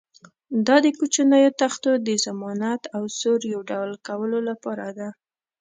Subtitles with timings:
[0.67, 5.09] دا د کوچنیو تختو د ضخامت او سور یو ډول کولو لپاره ده.